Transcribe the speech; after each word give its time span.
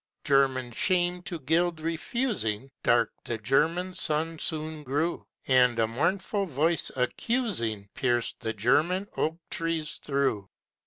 German 0.23 0.71
shame 0.71 1.21
to 1.21 1.37
gild 1.37 1.79
refusing, 1.79 2.71
Dark 2.81 3.11
the 3.23 3.37
German 3.37 3.93
sun 3.93 4.39
soon 4.39 4.81
grew, 4.81 5.27
And 5.45 5.77
a 5.77 5.85
mournful 5.85 6.47
voice 6.47 6.89
accusing 6.95 7.87
Pierced 7.93 8.39
the 8.39 8.53
German 8.53 9.07
oak 9.15 9.37
trees 9.51 9.99
through. 10.01 10.49